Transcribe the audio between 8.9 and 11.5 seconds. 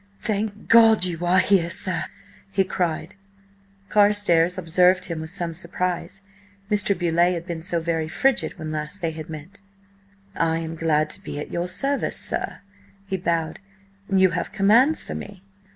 they had met. "I am glad to be